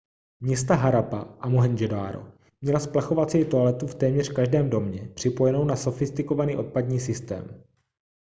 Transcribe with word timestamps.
města 0.39 0.75
harappa 0.75 1.21
a 1.39 1.49
mohendžodaro 1.49 2.33
měla 2.61 2.79
splachovací 2.79 3.45
toaletu 3.45 3.87
v 3.87 3.95
téměř 3.95 4.29
každém 4.33 4.69
domě 4.69 5.07
připojenou 5.15 5.65
na 5.65 5.75
sofistikovaný 5.75 6.55
odpadní 6.55 6.99
systém 6.99 7.63